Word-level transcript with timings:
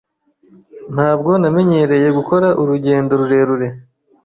Ntabwo 0.93 1.31
namenyereye 1.41 2.07
gukora 2.17 2.47
urugendo 2.61 3.11
rurerure. 3.19 3.67